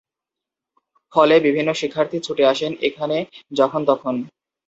[1.13, 3.17] ফলে বিভিন্ন শিক্ষার্থী ছুটে আসেন এখানে
[3.51, 4.15] যখন-তখন।